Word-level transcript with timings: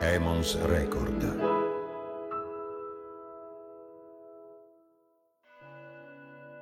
Emons 0.00 0.56
Record. 0.62 1.38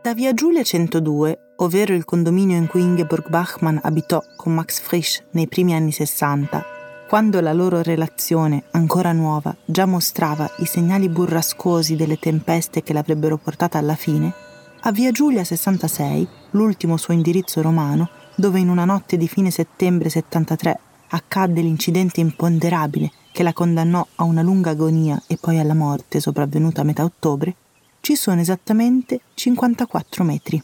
Da 0.02 0.14
via 0.14 0.32
Giulia 0.32 0.62
102, 0.62 1.52
ovvero 1.56 1.92
il 1.92 2.06
condominio 2.06 2.56
in 2.56 2.66
cui 2.66 2.80
Ingeborg 2.80 3.28
Bachmann 3.28 3.76
abitò 3.82 4.22
con 4.36 4.54
Max 4.54 4.80
Frisch 4.80 5.22
nei 5.32 5.46
primi 5.48 5.74
anni 5.74 5.92
60, 5.92 6.64
quando 7.06 7.42
la 7.42 7.52
loro 7.52 7.82
relazione, 7.82 8.64
ancora 8.70 9.12
nuova, 9.12 9.54
già 9.66 9.84
mostrava 9.84 10.50
i 10.60 10.64
segnali 10.64 11.10
burrascosi 11.10 11.94
delle 11.94 12.18
tempeste 12.18 12.82
che 12.82 12.94
l'avrebbero 12.94 13.36
portata 13.36 13.76
alla 13.76 13.96
fine, 13.96 14.32
a 14.80 14.92
via 14.92 15.10
Giulia 15.10 15.44
66, 15.44 16.26
l'ultimo 16.52 16.96
suo 16.96 17.12
indirizzo 17.12 17.60
romano, 17.60 18.08
dove 18.34 18.60
in 18.60 18.70
una 18.70 18.86
notte 18.86 19.18
di 19.18 19.28
fine 19.28 19.50
settembre 19.50 20.08
73 20.08 20.80
accadde 21.08 21.60
l'incidente 21.60 22.20
imponderabile 22.20 23.10
che 23.36 23.42
la 23.42 23.52
condannò 23.52 24.06
a 24.14 24.24
una 24.24 24.40
lunga 24.40 24.70
agonia 24.70 25.22
e 25.26 25.36
poi 25.36 25.58
alla 25.58 25.74
morte 25.74 26.20
sopravvenuta 26.20 26.80
a 26.80 26.84
metà 26.84 27.04
ottobre, 27.04 27.54
ci 28.00 28.16
sono 28.16 28.40
esattamente 28.40 29.20
54 29.34 30.24
metri, 30.24 30.62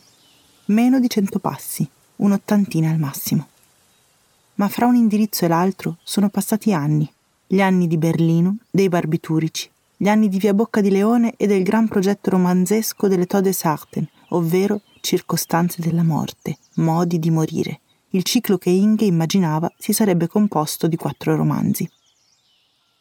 meno 0.67 0.99
di 0.99 1.07
100 1.07 1.39
passi, 1.39 1.87
un'ottantina 2.17 2.89
al 2.89 2.99
massimo. 2.99 3.47
Ma 4.55 4.69
fra 4.69 4.87
un 4.87 4.95
indirizzo 4.95 5.45
e 5.45 5.49
l'altro 5.49 5.99
sono 6.03 6.31
passati 6.31 6.73
anni, 6.73 7.07
gli 7.47 7.61
anni 7.61 7.87
di 7.87 7.99
Berlino, 7.99 8.57
dei 8.71 8.89
barbiturici, 8.89 9.69
gli 9.95 10.09
anni 10.09 10.31
di 10.31 10.39
Via 10.39 10.55
Bocca 10.55 10.81
di 10.81 10.89
Leone 10.89 11.35
e 11.37 11.47
del 11.47 11.63
gran 11.63 11.89
progetto 11.89 12.31
romanzesco 12.31 13.07
delle 13.07 13.27
Tode 13.27 13.53
Sarten, 13.53 14.09
ovvero 14.29 14.81
circostanze 15.03 15.83
della 15.83 16.05
morte, 16.05 16.57
modi 16.77 17.19
di 17.19 17.29
morire, 17.29 17.81
il 18.13 18.23
ciclo 18.23 18.57
che 18.57 18.71
Inge 18.71 19.05
immaginava 19.05 19.71
si 19.77 19.93
sarebbe 19.93 20.27
composto 20.27 20.87
di 20.87 20.97
quattro 20.97 21.37
romanzi. 21.37 21.87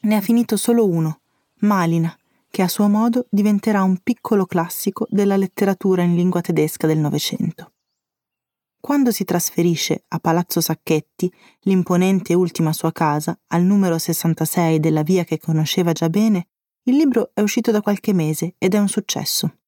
Ne 0.03 0.15
ha 0.15 0.21
finito 0.21 0.57
solo 0.57 0.87
uno, 0.87 1.21
Malina, 1.59 2.15
che 2.49 2.63
a 2.63 2.67
suo 2.67 2.87
modo 2.87 3.27
diventerà 3.29 3.83
un 3.83 3.99
piccolo 4.01 4.47
classico 4.47 5.05
della 5.09 5.37
letteratura 5.37 6.01
in 6.01 6.15
lingua 6.15 6.41
tedesca 6.41 6.87
del 6.87 6.97
Novecento. 6.97 7.73
Quando 8.79 9.11
si 9.11 9.25
trasferisce 9.25 10.05
a 10.07 10.17
Palazzo 10.17 10.59
Sacchetti, 10.59 11.31
l'imponente 11.61 12.33
ultima 12.33 12.73
sua 12.73 12.91
casa, 12.91 13.39
al 13.49 13.61
numero 13.61 13.99
66 13.99 14.79
della 14.79 15.03
via 15.03 15.23
che 15.23 15.37
conosceva 15.37 15.91
già 15.91 16.09
bene, 16.09 16.47
il 16.85 16.95
libro 16.95 17.29
è 17.35 17.41
uscito 17.41 17.69
da 17.69 17.81
qualche 17.81 18.11
mese 18.11 18.55
ed 18.57 18.73
è 18.73 18.79
un 18.79 18.87
successo. 18.87 19.59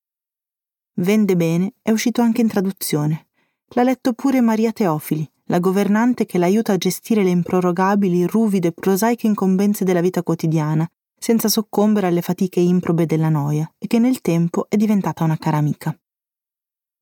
Vende 0.95 1.35
bene, 1.35 1.75
è 1.83 1.91
uscito 1.91 2.21
anche 2.21 2.41
in 2.41 2.47
traduzione. 2.47 3.27
L'ha 3.75 3.83
letto 3.83 4.13
pure 4.13 4.41
Maria 4.41 4.71
Teofili, 4.71 5.29
la 5.47 5.59
governante 5.59 6.25
che 6.25 6.37
l'aiuta 6.37 6.73
a 6.73 6.77
gestire 6.77 7.23
le 7.23 7.29
improrogabili, 7.29 8.25
ruvide, 8.25 8.71
prosaiche 8.71 9.27
incombenze 9.27 9.83
della 9.83 10.01
vita 10.01 10.23
quotidiana, 10.23 10.89
senza 11.17 11.47
soccombere 11.47 12.07
alle 12.07 12.21
fatiche 12.21 12.59
improbe 12.59 13.05
della 13.05 13.29
noia, 13.29 13.71
e 13.77 13.87
che 13.87 13.99
nel 13.99 14.21
tempo 14.21 14.67
è 14.69 14.75
diventata 14.75 15.23
una 15.23 15.37
cara 15.37 15.57
amica. 15.57 15.97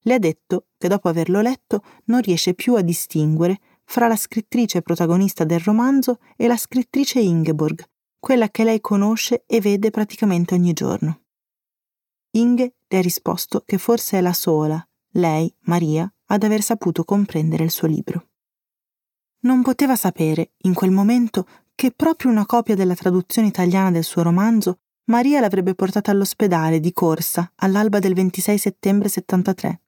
Le 0.04 0.14
ha 0.14 0.20
detto 0.20 0.68
che 0.78 0.88
dopo 0.88 1.10
averlo 1.10 1.42
letto 1.42 1.84
non 2.06 2.22
riesce 2.22 2.54
più 2.54 2.76
a 2.76 2.82
distinguere 2.82 3.60
fra 3.84 4.08
la 4.08 4.16
scrittrice 4.16 4.82
protagonista 4.82 5.44
del 5.44 5.60
romanzo 5.60 6.20
e 6.36 6.48
la 6.48 6.58
scrittrice 6.58 7.20
Ingeborg, 7.20 7.84
quella 8.20 8.50
che 8.50 8.64
lei 8.64 8.80
conosce 8.80 9.44
e 9.46 9.60
vede 9.60 9.90
praticamente 9.92 10.54
ogni 10.56 10.74
giorno. 10.74 11.22
Inge 12.32 12.76
le 12.88 12.98
ha 12.98 13.02
risposto 13.02 13.64
che 13.66 13.78
forse 13.78 14.18
è 14.18 14.22
la 14.22 14.34
sola, 14.34 14.84
lei, 15.16 15.54
Maria, 15.62 16.12
ad 16.28 16.44
aver 16.44 16.62
saputo 16.62 17.04
comprendere 17.04 17.64
il 17.64 17.72
suo 17.72 17.88
libro. 17.88 18.30
Non 19.42 19.62
poteva 19.62 19.96
sapere, 19.96 20.52
in 20.64 20.74
quel 20.74 20.92
momento, 20.92 21.48
che 21.76 21.92
proprio 21.92 22.32
una 22.32 22.46
copia 22.46 22.76
della 22.76 22.96
traduzione 22.96 23.48
italiana 23.48 23.92
del 23.92 24.04
suo 24.04 24.22
romanzo 24.22 24.80
Maria 25.06 25.40
l'avrebbe 25.40 25.74
portata 25.74 26.12
all'ospedale 26.12 26.80
di 26.80 26.94
corsa 26.94 27.52
all'alba 27.56 28.00
del 28.00 28.14
26 28.14 28.58
settembre 28.58 29.10
73, 29.10 29.82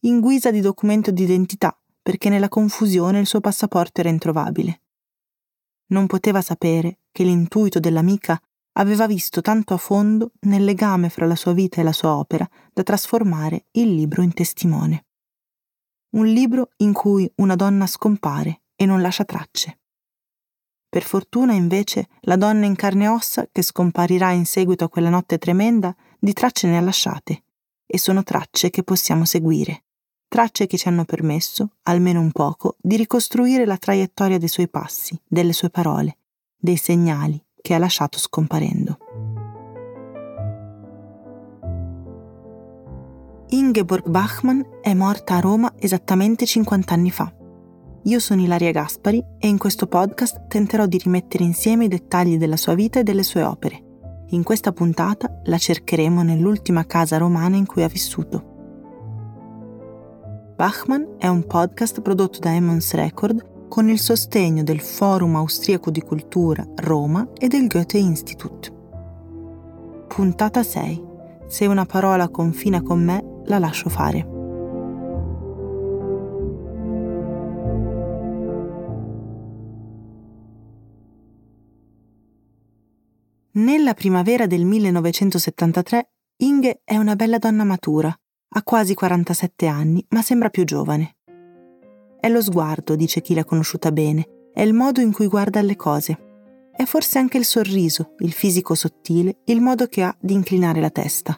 in 0.00 0.20
guisa 0.20 0.50
di 0.50 0.60
documento 0.60 1.10
d'identità, 1.10 1.76
perché 2.02 2.28
nella 2.28 2.48
confusione 2.48 3.18
il 3.18 3.26
suo 3.26 3.40
passaporto 3.40 4.00
era 4.00 4.10
introvabile. 4.10 4.82
Non 5.86 6.06
poteva 6.06 6.42
sapere 6.42 6.98
che 7.10 7.24
l'intuito 7.24 7.80
dell'amica 7.80 8.40
aveva 8.72 9.06
visto 9.06 9.40
tanto 9.40 9.74
a 9.74 9.78
fondo 9.78 10.32
nel 10.40 10.64
legame 10.64 11.08
fra 11.08 11.26
la 11.26 11.34
sua 11.34 11.52
vita 11.52 11.80
e 11.80 11.84
la 11.84 11.92
sua 11.92 12.14
opera 12.14 12.48
da 12.72 12.82
trasformare 12.82 13.66
il 13.72 13.94
libro 13.94 14.22
in 14.22 14.32
testimone 14.34 15.04
un 16.10 16.26
libro 16.26 16.70
in 16.78 16.92
cui 16.92 17.30
una 17.36 17.54
donna 17.54 17.86
scompare 17.86 18.62
e 18.80 18.86
non 18.86 19.00
lascia 19.00 19.24
tracce. 19.24 19.80
Per 20.88 21.02
fortuna, 21.02 21.52
invece, 21.52 22.06
la 22.20 22.36
donna 22.36 22.64
in 22.64 22.76
carne 22.76 23.04
e 23.04 23.08
ossa, 23.08 23.48
che 23.50 23.62
scomparirà 23.62 24.30
in 24.30 24.46
seguito 24.46 24.84
a 24.84 24.88
quella 24.88 25.10
notte 25.10 25.36
tremenda, 25.36 25.94
di 26.16 26.32
tracce 26.32 26.68
ne 26.68 26.78
ha 26.78 26.80
lasciate, 26.80 27.42
e 27.84 27.98
sono 27.98 28.22
tracce 28.22 28.70
che 28.70 28.84
possiamo 28.84 29.24
seguire, 29.24 29.82
tracce 30.28 30.68
che 30.68 30.78
ci 30.78 30.86
hanno 30.86 31.04
permesso, 31.04 31.72
almeno 31.82 32.20
un 32.20 32.30
poco, 32.30 32.76
di 32.78 32.96
ricostruire 32.96 33.66
la 33.66 33.76
traiettoria 33.76 34.38
dei 34.38 34.48
suoi 34.48 34.68
passi, 34.68 35.20
delle 35.26 35.52
sue 35.52 35.70
parole, 35.70 36.18
dei 36.56 36.76
segnali 36.76 37.44
che 37.60 37.74
ha 37.74 37.78
lasciato 37.78 38.18
scomparendo. 38.18 38.98
Ingeborg 43.50 44.06
Bachmann 44.08 44.60
è 44.82 44.94
morta 44.94 45.36
a 45.36 45.40
Roma 45.40 45.74
esattamente 45.78 46.46
50 46.46 46.94
anni 46.94 47.10
fa. 47.10 47.32
Io 48.02 48.20
sono 48.20 48.40
Ilaria 48.40 48.70
Gaspari 48.70 49.22
e 49.38 49.48
in 49.48 49.58
questo 49.58 49.86
podcast 49.86 50.46
tenterò 50.46 50.86
di 50.86 50.98
rimettere 50.98 51.44
insieme 51.44 51.86
i 51.86 51.88
dettagli 51.88 52.38
della 52.38 52.56
sua 52.56 52.74
vita 52.74 53.00
e 53.00 53.02
delle 53.02 53.24
sue 53.24 53.42
opere. 53.42 53.82
In 54.30 54.42
questa 54.42 54.72
puntata 54.72 55.40
la 55.44 55.58
cercheremo 55.58 56.22
nell'ultima 56.22 56.86
casa 56.86 57.18
romana 57.18 57.56
in 57.56 57.66
cui 57.66 57.82
ha 57.82 57.88
vissuto. 57.88 58.56
Bachmann 60.54 61.16
è 61.18 61.26
un 61.26 61.44
podcast 61.44 62.00
prodotto 62.00 62.38
da 62.38 62.54
Emmons 62.54 62.94
Record 62.94 63.66
con 63.68 63.88
il 63.88 63.98
sostegno 63.98 64.62
del 64.62 64.80
Forum 64.80 65.36
Austriaco 65.36 65.90
di 65.90 66.00
Cultura 66.00 66.66
Roma 66.76 67.28
e 67.36 67.48
del 67.48 67.66
Goethe 67.66 67.98
Institut. 67.98 68.72
Puntata 70.06 70.62
6. 70.62 71.04
Se 71.46 71.66
una 71.66 71.84
parola 71.84 72.28
confina 72.28 72.80
con 72.80 73.02
me, 73.02 73.42
la 73.44 73.58
lascio 73.58 73.88
fare. 73.88 74.37
Nella 83.58 83.92
primavera 83.92 84.46
del 84.46 84.64
1973 84.64 86.10
Inge 86.42 86.80
è 86.84 86.96
una 86.96 87.16
bella 87.16 87.38
donna 87.38 87.64
matura, 87.64 88.08
ha 88.50 88.62
quasi 88.62 88.94
47 88.94 89.66
anni, 89.66 90.06
ma 90.10 90.22
sembra 90.22 90.48
più 90.48 90.62
giovane. 90.62 91.16
È 92.20 92.28
lo 92.28 92.40
sguardo, 92.40 92.94
dice 92.94 93.20
chi 93.20 93.34
l'ha 93.34 93.44
conosciuta 93.44 93.90
bene, 93.90 94.50
è 94.54 94.62
il 94.62 94.74
modo 94.74 95.00
in 95.00 95.12
cui 95.12 95.26
guarda 95.26 95.58
alle 95.58 95.74
cose. 95.74 96.70
È 96.70 96.84
forse 96.84 97.18
anche 97.18 97.36
il 97.36 97.44
sorriso, 97.44 98.14
il 98.20 98.30
fisico 98.30 98.76
sottile, 98.76 99.40
il 99.46 99.60
modo 99.60 99.88
che 99.88 100.04
ha 100.04 100.16
di 100.20 100.34
inclinare 100.34 100.80
la 100.80 100.90
testa. 100.90 101.36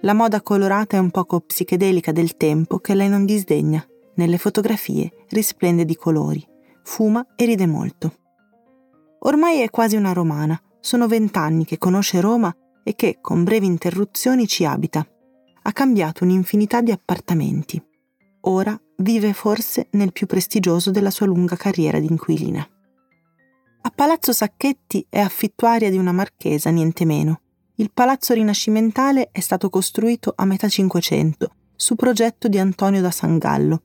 La 0.00 0.14
moda 0.14 0.40
colorata 0.40 0.96
e 0.96 1.00
un 1.00 1.10
poco 1.10 1.40
psichedelica 1.40 2.10
del 2.10 2.38
tempo 2.38 2.78
che 2.78 2.94
lei 2.94 3.10
non 3.10 3.26
disdegna. 3.26 3.86
Nelle 4.14 4.38
fotografie 4.38 5.12
risplende 5.28 5.84
di 5.84 5.94
colori, 5.94 6.42
fuma 6.84 7.34
e 7.36 7.44
ride 7.44 7.66
molto. 7.66 8.14
Ormai 9.18 9.58
è 9.60 9.68
quasi 9.68 9.96
una 9.96 10.14
romana, 10.14 10.58
sono 10.80 11.06
vent'anni 11.06 11.64
che 11.64 11.78
conosce 11.78 12.20
Roma 12.20 12.54
e 12.82 12.94
che, 12.94 13.18
con 13.20 13.44
brevi 13.44 13.66
interruzioni, 13.66 14.46
ci 14.46 14.64
abita. 14.64 15.06
Ha 15.62 15.72
cambiato 15.72 16.24
un'infinità 16.24 16.80
di 16.80 16.90
appartamenti. 16.90 17.82
Ora 18.42 18.78
vive 18.96 19.32
forse 19.32 19.88
nel 19.92 20.12
più 20.12 20.26
prestigioso 20.26 20.90
della 20.90 21.10
sua 21.10 21.26
lunga 21.26 21.56
carriera 21.56 21.98
di 21.98 22.06
inquilina. 22.06 22.66
A 23.82 23.90
Palazzo 23.94 24.32
Sacchetti 24.32 25.06
è 25.08 25.20
affittuaria 25.20 25.90
di 25.90 25.96
una 25.96 26.12
marchesa, 26.12 26.70
niente 26.70 27.04
meno, 27.04 27.40
il 27.80 27.90
palazzo 27.94 28.34
rinascimentale 28.34 29.30
è 29.32 29.40
stato 29.40 29.70
costruito 29.70 30.34
a 30.36 30.44
metà 30.44 30.68
Cinquecento, 30.68 31.54
su 31.74 31.94
progetto 31.94 32.46
di 32.46 32.58
Antonio 32.58 33.00
da 33.00 33.10
Sangallo. 33.10 33.82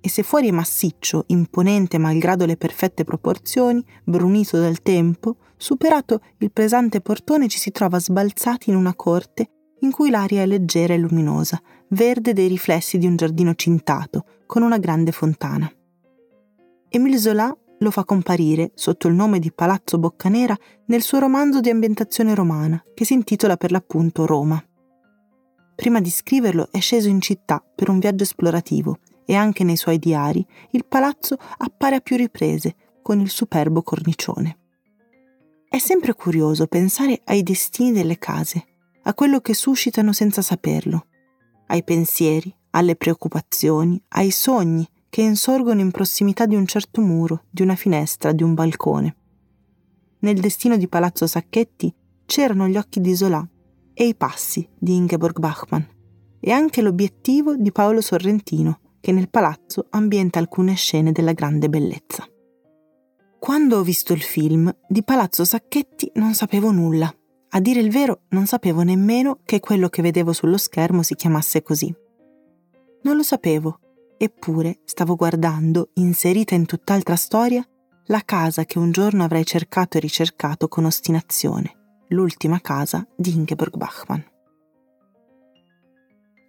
E 0.00 0.08
se 0.08 0.22
fuori 0.22 0.48
è 0.48 0.52
massiccio, 0.52 1.24
imponente 1.28 1.98
malgrado 1.98 2.46
le 2.46 2.56
perfette 2.56 3.02
proporzioni, 3.02 3.84
brunito 4.04 4.60
dal 4.60 4.82
tempo, 4.82 5.38
superato 5.64 6.20
il 6.40 6.52
pesante 6.52 7.00
portone 7.00 7.48
ci 7.48 7.58
si 7.58 7.70
trova 7.70 7.98
sbalzati 7.98 8.68
in 8.68 8.76
una 8.76 8.94
corte 8.94 9.48
in 9.80 9.92
cui 9.92 10.10
l'aria 10.10 10.42
è 10.42 10.46
leggera 10.46 10.92
e 10.92 10.98
luminosa, 10.98 11.58
verde 11.88 12.34
dei 12.34 12.48
riflessi 12.48 12.98
di 12.98 13.06
un 13.06 13.16
giardino 13.16 13.54
cintato, 13.54 14.26
con 14.44 14.60
una 14.60 14.76
grande 14.76 15.10
fontana. 15.10 15.70
Émile 16.90 17.16
Zola 17.16 17.56
lo 17.78 17.90
fa 17.90 18.04
comparire, 18.04 18.72
sotto 18.74 19.08
il 19.08 19.14
nome 19.14 19.38
di 19.38 19.52
Palazzo 19.52 19.98
Boccanera, 19.98 20.54
nel 20.86 21.00
suo 21.00 21.18
romanzo 21.18 21.60
di 21.60 21.70
ambientazione 21.70 22.34
romana, 22.34 22.82
che 22.92 23.06
si 23.06 23.14
intitola 23.14 23.56
per 23.56 23.70
l'appunto 23.70 24.26
Roma. 24.26 24.62
Prima 25.74 26.00
di 26.00 26.10
scriverlo 26.10 26.68
è 26.70 26.78
sceso 26.78 27.08
in 27.08 27.22
città 27.22 27.64
per 27.74 27.88
un 27.88 27.98
viaggio 27.98 28.24
esplorativo 28.24 28.98
e 29.24 29.34
anche 29.34 29.64
nei 29.64 29.76
suoi 29.76 29.98
diari 29.98 30.46
il 30.72 30.84
palazzo 30.84 31.38
appare 31.56 31.96
a 31.96 32.00
più 32.00 32.16
riprese 32.16 32.74
con 33.00 33.18
il 33.18 33.30
superbo 33.30 33.82
cornicione. 33.82 34.58
È 35.74 35.78
sempre 35.78 36.14
curioso 36.14 36.68
pensare 36.68 37.20
ai 37.24 37.42
destini 37.42 37.90
delle 37.90 38.16
case, 38.16 38.64
a 39.02 39.12
quello 39.12 39.40
che 39.40 39.54
suscitano 39.54 40.12
senza 40.12 40.40
saperlo, 40.40 41.06
ai 41.66 41.82
pensieri, 41.82 42.54
alle 42.70 42.94
preoccupazioni, 42.94 44.00
ai 44.10 44.30
sogni 44.30 44.88
che 45.08 45.22
insorgono 45.22 45.80
in 45.80 45.90
prossimità 45.90 46.46
di 46.46 46.54
un 46.54 46.64
certo 46.64 47.00
muro, 47.00 47.46
di 47.50 47.62
una 47.62 47.74
finestra, 47.74 48.30
di 48.30 48.44
un 48.44 48.54
balcone. 48.54 49.16
Nel 50.20 50.38
destino 50.38 50.76
di 50.76 50.86
Palazzo 50.86 51.26
Sacchetti 51.26 51.92
c'erano 52.24 52.68
gli 52.68 52.76
occhi 52.76 53.00
di 53.00 53.16
Zola 53.16 53.44
e 53.94 54.06
i 54.06 54.14
passi 54.14 54.68
di 54.78 54.94
Ingeborg 54.94 55.40
Bachmann 55.40 55.82
e 56.38 56.52
anche 56.52 56.82
l'obiettivo 56.82 57.56
di 57.56 57.72
Paolo 57.72 58.00
Sorrentino, 58.00 58.78
che 59.00 59.10
nel 59.10 59.28
palazzo 59.28 59.88
ambienta 59.90 60.38
alcune 60.38 60.74
scene 60.74 61.10
della 61.10 61.32
grande 61.32 61.68
bellezza. 61.68 62.28
Quando 63.44 63.76
ho 63.76 63.82
visto 63.82 64.14
il 64.14 64.22
film, 64.22 64.74
di 64.88 65.04
Palazzo 65.04 65.44
Sacchetti 65.44 66.10
non 66.14 66.32
sapevo 66.32 66.70
nulla. 66.70 67.14
A 67.50 67.60
dire 67.60 67.80
il 67.80 67.90
vero, 67.90 68.22
non 68.30 68.46
sapevo 68.46 68.80
nemmeno 68.80 69.40
che 69.44 69.60
quello 69.60 69.90
che 69.90 70.00
vedevo 70.00 70.32
sullo 70.32 70.56
schermo 70.56 71.02
si 71.02 71.14
chiamasse 71.14 71.60
così. 71.60 71.94
Non 73.02 73.16
lo 73.16 73.22
sapevo, 73.22 73.80
eppure 74.16 74.80
stavo 74.84 75.14
guardando, 75.14 75.90
inserita 75.96 76.54
in 76.54 76.64
tutt'altra 76.64 77.16
storia, 77.16 77.62
la 78.06 78.22
casa 78.24 78.64
che 78.64 78.78
un 78.78 78.90
giorno 78.92 79.24
avrei 79.24 79.44
cercato 79.44 79.98
e 79.98 80.00
ricercato 80.00 80.66
con 80.66 80.86
ostinazione, 80.86 82.04
l'ultima 82.08 82.58
casa 82.62 83.06
di 83.14 83.34
Ingeborg 83.34 83.76
Bachmann. 83.76 84.20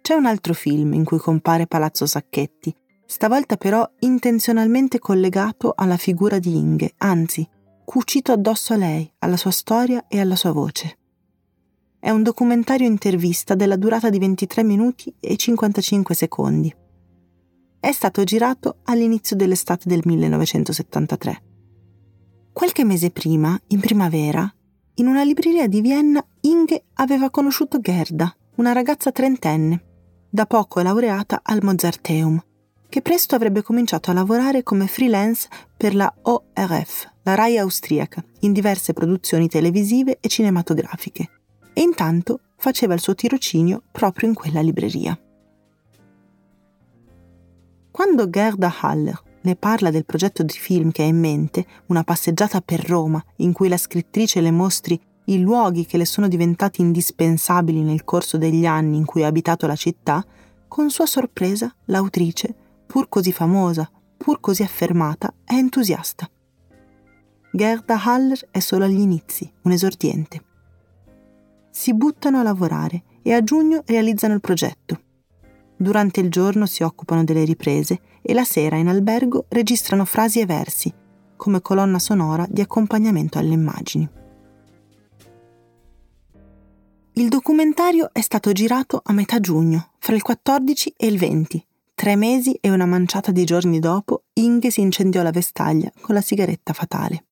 C'è 0.00 0.14
un 0.14 0.24
altro 0.24 0.54
film 0.54 0.94
in 0.94 1.04
cui 1.04 1.18
compare 1.18 1.66
Palazzo 1.66 2.06
Sacchetti 2.06 2.74
stavolta 3.06 3.56
però 3.56 3.88
intenzionalmente 4.00 4.98
collegato 4.98 5.72
alla 5.74 5.96
figura 5.96 6.38
di 6.38 6.56
Inge, 6.56 6.94
anzi, 6.98 7.48
cucito 7.84 8.32
addosso 8.32 8.72
a 8.72 8.76
lei, 8.76 9.10
alla 9.20 9.36
sua 9.36 9.52
storia 9.52 10.06
e 10.08 10.20
alla 10.20 10.36
sua 10.36 10.52
voce. 10.52 10.98
È 11.98 12.10
un 12.10 12.22
documentario 12.22 12.86
intervista 12.86 13.54
della 13.54 13.76
durata 13.76 14.10
di 14.10 14.18
23 14.18 14.62
minuti 14.62 15.14
e 15.18 15.36
55 15.36 16.14
secondi. 16.14 16.74
È 17.78 17.92
stato 17.92 18.24
girato 18.24 18.78
all'inizio 18.84 19.36
dell'estate 19.36 19.88
del 19.88 20.02
1973. 20.04 21.42
Qualche 22.52 22.84
mese 22.84 23.10
prima, 23.10 23.58
in 23.68 23.80
primavera, 23.80 24.52
in 24.94 25.06
una 25.06 25.22
libreria 25.22 25.68
di 25.68 25.80
Vienna, 25.80 26.24
Inge 26.42 26.84
aveva 26.94 27.30
conosciuto 27.30 27.80
Gerda, 27.80 28.34
una 28.56 28.72
ragazza 28.72 29.12
trentenne, 29.12 29.84
da 30.30 30.46
poco 30.46 30.80
laureata 30.80 31.40
al 31.42 31.62
Mozarteum, 31.62 32.42
che 32.88 33.02
presto 33.02 33.34
avrebbe 33.34 33.62
cominciato 33.62 34.10
a 34.10 34.14
lavorare 34.14 34.62
come 34.62 34.86
freelance 34.86 35.48
per 35.76 35.94
la 35.94 36.12
ORF, 36.22 37.10
la 37.22 37.34
RAI 37.34 37.58
austriaca, 37.58 38.24
in 38.40 38.52
diverse 38.52 38.92
produzioni 38.92 39.48
televisive 39.48 40.18
e 40.20 40.28
cinematografiche, 40.28 41.30
e 41.72 41.80
intanto 41.80 42.40
faceva 42.56 42.94
il 42.94 43.00
suo 43.00 43.14
tirocinio 43.14 43.82
proprio 43.90 44.28
in 44.28 44.34
quella 44.34 44.60
libreria. 44.60 45.18
Quando 47.90 48.28
Gerda 48.28 48.74
Haller 48.80 49.22
le 49.40 49.56
parla 49.56 49.90
del 49.90 50.04
progetto 50.04 50.42
di 50.42 50.52
film 50.52 50.90
che 50.90 51.02
ha 51.02 51.06
in 51.06 51.18
mente, 51.18 51.64
una 51.86 52.02
passeggiata 52.02 52.60
per 52.60 52.84
Roma, 52.84 53.24
in 53.36 53.52
cui 53.52 53.68
la 53.68 53.76
scrittrice 53.76 54.40
le 54.40 54.50
mostri 54.50 55.00
i 55.26 55.40
luoghi 55.40 55.86
che 55.86 55.96
le 55.96 56.04
sono 56.04 56.28
diventati 56.28 56.80
indispensabili 56.80 57.82
nel 57.82 58.04
corso 58.04 58.38
degli 58.38 58.66
anni 58.66 58.96
in 58.96 59.04
cui 59.04 59.22
ha 59.24 59.28
abitato 59.28 59.66
la 59.66 59.76
città, 59.76 60.24
con 60.68 60.90
sua 60.90 61.06
sorpresa 61.06 61.72
l'autrice 61.86 62.54
pur 62.96 63.10
così 63.10 63.30
famosa, 63.30 63.90
pur 64.16 64.40
così 64.40 64.62
affermata, 64.62 65.30
è 65.44 65.52
entusiasta. 65.52 66.26
Gerda 67.52 68.02
Haller 68.02 68.48
è 68.50 68.58
solo 68.58 68.86
agli 68.86 69.00
inizi, 69.00 69.52
un 69.64 69.72
esordiente. 69.72 70.42
Si 71.70 71.92
buttano 71.92 72.38
a 72.38 72.42
lavorare 72.42 73.02
e 73.20 73.34
a 73.34 73.44
giugno 73.44 73.82
realizzano 73.84 74.32
il 74.32 74.40
progetto. 74.40 74.98
Durante 75.76 76.20
il 76.20 76.30
giorno 76.30 76.64
si 76.64 76.82
occupano 76.84 77.22
delle 77.22 77.44
riprese 77.44 78.00
e 78.22 78.32
la 78.32 78.44
sera 78.44 78.76
in 78.76 78.88
albergo 78.88 79.44
registrano 79.50 80.06
frasi 80.06 80.40
e 80.40 80.46
versi, 80.46 80.90
come 81.36 81.60
colonna 81.60 81.98
sonora 81.98 82.46
di 82.48 82.62
accompagnamento 82.62 83.36
alle 83.36 83.52
immagini. 83.52 84.08
Il 87.12 87.28
documentario 87.28 88.08
è 88.10 88.22
stato 88.22 88.52
girato 88.52 89.02
a 89.04 89.12
metà 89.12 89.38
giugno, 89.38 89.90
fra 89.98 90.14
il 90.14 90.22
14 90.22 90.94
e 90.96 91.06
il 91.08 91.18
20, 91.18 91.66
Tre 91.98 92.14
mesi 92.14 92.52
e 92.60 92.70
una 92.70 92.84
manciata 92.84 93.32
di 93.32 93.44
giorni 93.44 93.78
dopo, 93.78 94.24
Inge 94.34 94.70
si 94.70 94.82
incendiò 94.82 95.22
la 95.22 95.30
vestaglia 95.30 95.90
con 96.02 96.14
la 96.14 96.20
sigaretta 96.20 96.74
fatale. 96.74 97.24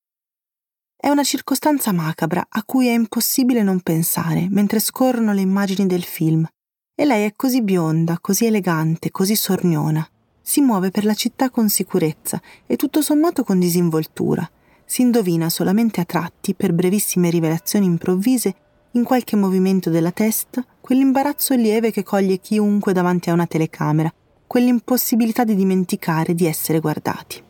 È 0.97 1.11
una 1.11 1.23
circostanza 1.23 1.93
macabra 1.93 2.47
a 2.49 2.65
cui 2.65 2.87
è 2.87 2.95
impossibile 2.95 3.63
non 3.63 3.81
pensare 3.81 4.47
mentre 4.49 4.81
scorrono 4.81 5.35
le 5.35 5.43
immagini 5.43 5.87
del 5.87 6.03
film. 6.03 6.49
E 6.95 7.05
lei 7.05 7.27
è 7.27 7.35
così 7.37 7.61
bionda, 7.61 8.17
così 8.23 8.47
elegante, 8.47 9.11
così 9.11 9.37
sorniona. 9.37 10.09
Si 10.41 10.63
muove 10.63 10.91
per 10.91 11.05
la 11.05 11.15
città 11.15 11.51
con 11.51 11.69
sicurezza 11.69 12.41
e 12.67 12.77
tutto 12.77 13.03
sommato 13.03 13.45
con 13.45 13.59
disinvoltura. 13.59 14.51
Si 14.87 15.03
indovina 15.03 15.51
solamente 15.51 16.01
a 16.01 16.07
tratti, 16.07 16.55
per 16.55 16.73
brevissime 16.73 17.29
rivelazioni 17.29 17.85
improvvise, 17.85 18.55
in 18.93 19.05
qualche 19.05 19.37
movimento 19.37 19.91
della 19.91 20.11
testa, 20.11 20.65
quell'imbarazzo 20.81 21.55
lieve 21.55 21.91
che 21.91 22.03
coglie 22.03 22.39
chiunque 22.39 22.95
davanti 22.95 23.29
a 23.29 23.35
una 23.35 23.47
telecamera 23.47 24.11
quell'impossibilità 24.47 25.45
di 25.45 25.55
dimenticare 25.55 26.35
di 26.35 26.47
essere 26.47 26.81
guardati. 26.81 27.43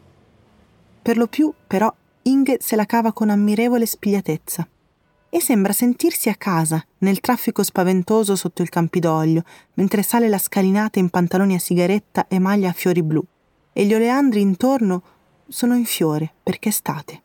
Per 1.03 1.17
lo 1.17 1.27
più, 1.27 1.53
però, 1.67 1.93
Inge 2.27 2.57
se 2.61 2.75
la 2.75 2.87
cava 2.87 3.13
con 3.13 3.29
ammirevole 3.29 3.85
spigliatezza 3.85 4.67
e 5.29 5.41
sembra 5.41 5.75
sentirsi 5.75 6.31
a 6.31 6.37
casa 6.37 6.83
nel 6.99 7.21
traffico 7.21 7.63
spaventoso 7.63 8.35
sotto 8.35 8.63
il 8.63 8.71
Campidoglio, 8.71 9.43
mentre 9.75 10.03
sale 10.03 10.29
la 10.29 10.39
scalinata 10.39 11.01
in 11.01 11.11
pantaloni 11.11 11.55
a 11.55 11.59
sigaretta 11.59 12.27
e 12.29 12.39
maglia 12.39 12.71
a 12.71 12.73
fiori 12.73 13.03
blu, 13.03 13.23
e 13.73 13.85
gli 13.85 13.93
oleandri 13.93 14.41
intorno 14.41 15.03
sono 15.49 15.77
in 15.77 15.85
fiore 15.85 16.33
perché 16.43 16.69
è 16.69 16.73
estate. 16.73 17.23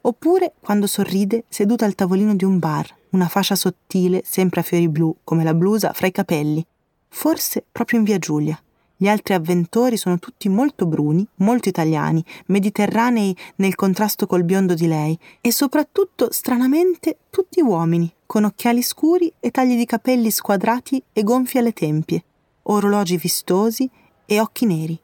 Oppure 0.00 0.54
quando 0.60 0.86
sorride 0.86 1.44
seduta 1.48 1.84
al 1.84 1.94
tavolino 1.94 2.34
di 2.34 2.44
un 2.44 2.58
bar, 2.58 2.92
una 3.10 3.28
fascia 3.28 3.54
sottile, 3.54 4.22
sempre 4.24 4.60
a 4.60 4.64
fiori 4.64 4.88
blu, 4.88 5.14
come 5.22 5.44
la 5.44 5.54
blusa, 5.54 5.92
fra 5.92 6.08
i 6.08 6.12
capelli, 6.12 6.66
forse 7.14 7.64
proprio 7.70 8.00
in 8.00 8.04
via 8.04 8.18
Giulia. 8.18 8.60
Gli 8.96 9.08
altri 9.08 9.34
avventori 9.34 9.96
sono 9.96 10.18
tutti 10.18 10.48
molto 10.48 10.84
bruni, 10.84 11.26
molto 11.36 11.68
italiani, 11.68 12.24
mediterranei 12.46 13.36
nel 13.56 13.76
contrasto 13.76 14.26
col 14.26 14.44
biondo 14.44 14.74
di 14.74 14.86
lei 14.86 15.18
e 15.40 15.52
soprattutto, 15.52 16.32
stranamente, 16.32 17.18
tutti 17.30 17.60
uomini, 17.60 18.12
con 18.26 18.44
occhiali 18.44 18.82
scuri 18.82 19.32
e 19.38 19.50
tagli 19.50 19.76
di 19.76 19.86
capelli 19.86 20.30
squadrati 20.30 21.02
e 21.12 21.22
gonfi 21.22 21.58
alle 21.58 21.72
tempie, 21.72 22.24
orologi 22.62 23.16
vistosi 23.16 23.88
e 24.26 24.40
occhi 24.40 24.66
neri. 24.66 24.98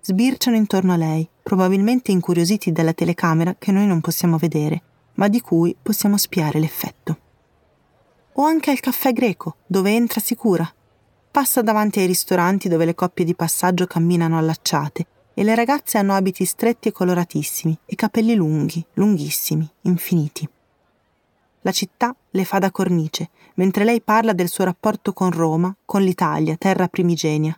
Sbirciano 0.00 0.56
intorno 0.56 0.92
a 0.92 0.96
lei, 0.96 1.28
probabilmente 1.42 2.12
incuriositi 2.12 2.70
dalla 2.70 2.92
telecamera 2.92 3.56
che 3.58 3.72
noi 3.72 3.86
non 3.86 4.00
possiamo 4.00 4.36
vedere, 4.36 4.82
ma 5.14 5.28
di 5.28 5.40
cui 5.40 5.74
possiamo 5.80 6.18
spiare 6.18 6.58
l'effetto. 6.58 7.18
O 8.34 8.44
anche 8.44 8.70
al 8.70 8.80
caffè 8.80 9.12
greco, 9.12 9.56
dove 9.66 9.90
entra 9.90 10.20
sicura, 10.20 10.70
Passa 11.38 11.62
davanti 11.62 12.00
ai 12.00 12.06
ristoranti 12.06 12.68
dove 12.68 12.84
le 12.84 12.96
coppie 12.96 13.24
di 13.24 13.36
passaggio 13.36 13.86
camminano 13.86 14.38
allacciate 14.38 15.06
e 15.34 15.44
le 15.44 15.54
ragazze 15.54 15.96
hanno 15.96 16.14
abiti 16.14 16.44
stretti 16.44 16.88
e 16.88 16.92
coloratissimi 16.92 17.78
e 17.84 17.94
capelli 17.94 18.34
lunghi, 18.34 18.84
lunghissimi, 18.94 19.70
infiniti. 19.82 20.48
La 21.60 21.70
città 21.70 22.12
le 22.30 22.44
fa 22.44 22.58
da 22.58 22.72
cornice, 22.72 23.30
mentre 23.54 23.84
lei 23.84 24.00
parla 24.00 24.32
del 24.32 24.48
suo 24.48 24.64
rapporto 24.64 25.12
con 25.12 25.30
Roma, 25.30 25.72
con 25.84 26.02
l'Italia, 26.02 26.56
terra 26.56 26.88
primigenia, 26.88 27.56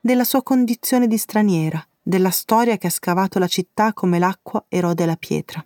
della 0.00 0.24
sua 0.24 0.42
condizione 0.42 1.06
di 1.06 1.18
straniera, 1.18 1.86
della 2.00 2.30
storia 2.30 2.78
che 2.78 2.86
ha 2.86 2.90
scavato 2.90 3.38
la 3.38 3.46
città 3.46 3.92
come 3.92 4.18
l'acqua 4.18 4.64
erode 4.68 5.04
la 5.04 5.16
pietra. 5.16 5.62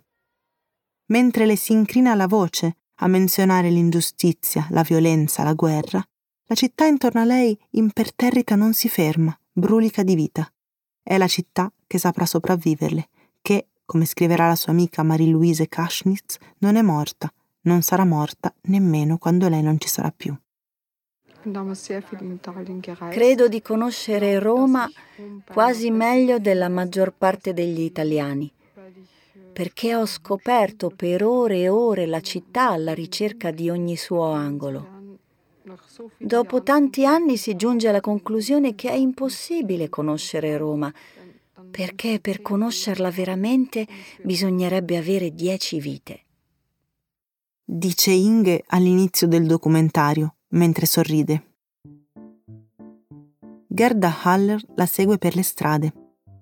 Mentre 1.05 1.45
le 1.45 1.55
si 1.55 1.71
incrina 1.71 2.13
la 2.13 2.27
voce 2.27 2.75
a 2.95 3.07
menzionare 3.07 3.69
l'ingiustizia, 3.69 4.67
la 4.71 4.81
violenza, 4.81 5.43
la 5.43 5.53
guerra, 5.53 6.05
la 6.53 6.59
città 6.59 6.85
intorno 6.85 7.21
a 7.21 7.25
lei 7.25 7.57
imperterrita 7.71 8.53
non 8.53 8.73
si 8.73 8.87
ferma, 8.87 9.35
brulica 9.51 10.03
di 10.03 10.13
vita. 10.13 10.47
È 11.01 11.17
la 11.17 11.25
città 11.25 11.71
che 11.87 11.97
saprà 11.97 12.27
sopravviverle, 12.27 13.09
che, 13.41 13.69
come 13.83 14.05
scriverà 14.05 14.49
la 14.49 14.55
sua 14.55 14.71
amica 14.71 15.01
Marie-Louise 15.01 15.67
Kaschnitz, 15.67 16.37
non 16.59 16.75
è 16.75 16.83
morta, 16.83 17.33
non 17.61 17.81
sarà 17.81 18.05
morta 18.05 18.53
nemmeno 18.65 19.17
quando 19.17 19.49
lei 19.49 19.63
non 19.63 19.79
ci 19.79 19.87
sarà 19.87 20.13
più. 20.15 20.37
Credo 23.09 23.47
di 23.47 23.61
conoscere 23.63 24.37
Roma 24.37 24.87
quasi 25.51 25.89
meglio 25.89 26.37
della 26.37 26.69
maggior 26.69 27.15
parte 27.17 27.53
degli 27.53 27.81
italiani, 27.81 28.53
perché 29.51 29.95
ho 29.95 30.05
scoperto 30.05 30.91
per 30.95 31.23
ore 31.23 31.61
e 31.61 31.69
ore 31.69 32.05
la 32.05 32.21
città 32.21 32.69
alla 32.69 32.93
ricerca 32.93 33.49
di 33.49 33.71
ogni 33.71 33.97
suo 33.97 34.31
angolo. 34.31 34.92
Dopo 36.17 36.61
tanti 36.63 37.05
anni 37.05 37.37
si 37.37 37.55
giunge 37.55 37.87
alla 37.87 38.01
conclusione 38.01 38.75
che 38.75 38.89
è 38.89 38.95
impossibile 38.95 39.89
conoscere 39.89 40.57
Roma, 40.57 40.93
perché 41.71 42.19
per 42.19 42.41
conoscerla 42.41 43.09
veramente 43.09 43.87
bisognerebbe 44.21 44.97
avere 44.97 45.33
dieci 45.33 45.79
vite. 45.79 46.21
Dice 47.63 48.11
Inge 48.11 48.63
all'inizio 48.67 49.27
del 49.27 49.45
documentario, 49.45 50.35
mentre 50.49 50.85
sorride. 50.85 51.51
Gerda 53.65 54.13
Haller 54.21 54.61
la 54.75 54.85
segue 54.85 55.17
per 55.17 55.35
le 55.35 55.43
strade. 55.43 55.93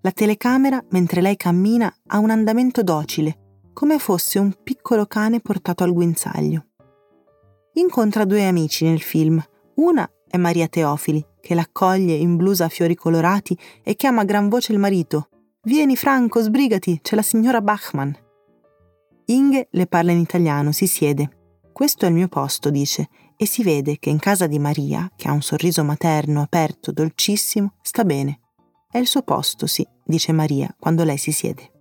La 0.01 0.11
telecamera, 0.11 0.83
mentre 0.89 1.21
lei 1.21 1.37
cammina, 1.37 1.93
ha 2.07 2.17
un 2.17 2.31
andamento 2.31 2.81
docile, 2.81 3.69
come 3.71 3.99
fosse 3.99 4.39
un 4.39 4.51
piccolo 4.63 5.05
cane 5.05 5.39
portato 5.39 5.83
al 5.83 5.93
guinzaglio. 5.93 6.70
Incontra 7.73 8.25
due 8.25 8.45
amici 8.45 8.83
nel 8.83 9.01
film. 9.01 9.41
Una 9.75 10.09
è 10.27 10.35
Maria 10.35 10.67
Teofili, 10.67 11.25
che 11.39 11.55
l'accoglie 11.55 12.13
in 12.13 12.35
blusa 12.35 12.65
a 12.65 12.69
fiori 12.69 12.95
colorati 12.95 13.57
e 13.81 13.95
chiama 13.95 14.21
a 14.21 14.25
gran 14.25 14.49
voce 14.49 14.73
il 14.73 14.77
marito. 14.79 15.29
Vieni 15.63 15.95
Franco, 15.95 16.41
sbrigati, 16.41 16.99
c'è 17.01 17.15
la 17.15 17.21
signora 17.21 17.61
Bachmann. 17.61 18.11
Inge 19.25 19.69
le 19.71 19.87
parla 19.87 20.11
in 20.11 20.19
italiano, 20.19 20.73
si 20.73 20.85
siede. 20.85 21.37
Questo 21.71 22.03
è 22.05 22.09
il 22.09 22.13
mio 22.13 22.27
posto, 22.27 22.69
dice, 22.69 23.07
e 23.37 23.45
si 23.45 23.63
vede 23.63 23.99
che 23.99 24.09
in 24.09 24.19
casa 24.19 24.47
di 24.47 24.59
Maria, 24.59 25.09
che 25.15 25.29
ha 25.29 25.31
un 25.31 25.41
sorriso 25.41 25.83
materno, 25.85 26.41
aperto, 26.41 26.91
dolcissimo, 26.91 27.75
sta 27.81 28.03
bene. 28.03 28.39
È 28.91 28.97
il 28.97 29.07
suo 29.07 29.21
posto, 29.21 29.65
sì, 29.65 29.87
dice 30.03 30.33
Maria 30.33 30.75
quando 30.77 31.05
lei 31.05 31.17
si 31.17 31.31
siede. 31.31 31.71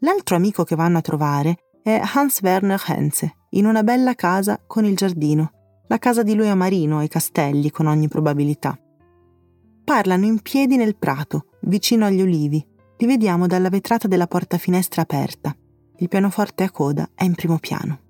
L'altro 0.00 0.36
amico 0.36 0.62
che 0.62 0.76
vanno 0.76 0.98
a 0.98 1.02
trovare 1.02 1.56
è 1.82 2.00
Hans 2.14 2.40
Werner 2.42 2.82
Henze, 2.86 3.34
in 3.56 3.64
una 3.66 3.82
bella 3.82 4.14
casa 4.14 4.60
con 4.66 4.84
il 4.84 4.96
giardino, 4.96 5.52
la 5.88 5.98
casa 5.98 6.22
di 6.22 6.34
lui 6.34 6.48
a 6.48 6.54
Marino 6.54 6.98
ai 6.98 7.08
castelli 7.08 7.70
con 7.70 7.86
ogni 7.86 8.06
probabilità. 8.06 8.78
Parlano 9.84 10.26
in 10.26 10.40
piedi 10.40 10.76
nel 10.76 10.96
prato, 10.96 11.46
vicino 11.62 12.04
agli 12.04 12.20
ulivi. 12.20 12.64
Li 12.98 13.06
vediamo 13.06 13.46
dalla 13.46 13.68
vetrata 13.68 14.08
della 14.08 14.26
porta 14.26 14.58
finestra 14.58 15.02
aperta. 15.02 15.56
Il 15.98 16.08
pianoforte 16.08 16.64
a 16.64 16.70
coda 16.70 17.10
è 17.14 17.24
in 17.24 17.34
primo 17.34 17.58
piano. 17.58 18.00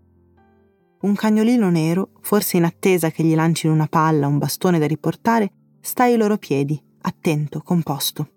Un 1.03 1.15
cagnolino 1.15 1.71
nero, 1.71 2.11
forse 2.21 2.57
in 2.57 2.65
attesa 2.65 3.11
che 3.11 3.23
gli 3.23 3.35
lancino 3.35 3.73
una 3.73 3.87
palla 3.87 4.27
o 4.27 4.31
un 4.31 4.39
bastone 4.39 4.79
da 4.79 4.87
riportare, 4.87 5.51
sta 5.81 6.05
ai 6.05 6.17
loro 6.17 6.39
piedi, 6.39 6.83
attento, 7.03 7.61
composto. 7.63 8.31